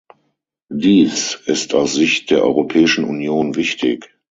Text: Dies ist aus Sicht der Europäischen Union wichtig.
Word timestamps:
Dies 0.73 1.39
ist 1.45 1.75
aus 1.75 1.93
Sicht 1.93 2.31
der 2.31 2.41
Europäischen 2.43 3.03
Union 3.03 3.55
wichtig. 3.55 4.11